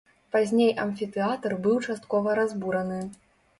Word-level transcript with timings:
Пазней 0.35 0.71
амфітэатр 0.85 1.55
быў 1.67 1.79
часткова 1.87 2.29
разбураны. 2.43 3.01